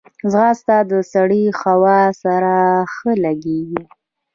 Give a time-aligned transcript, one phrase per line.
[0.31, 2.53] ځغاسته د سړې هوا سره
[2.93, 3.83] ښه لګیږي